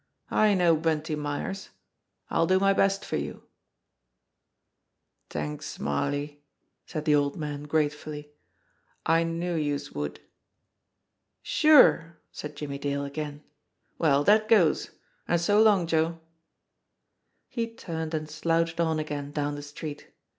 [0.33, 1.69] I know Bunty Myers.
[2.31, 3.43] I'll do my best for you/'
[5.29, 6.41] "T'anks, Smarly,"
[6.87, 8.31] said the old man gratefully.
[9.05, 10.19] "I knew vouse would."
[11.43, 13.43] "Sure!" said Jimmie Dale again.
[13.99, 14.89] "Well, that goes
[15.27, 16.19] and so long, Joe."
[17.47, 20.11] He turned and slouched on again down the street.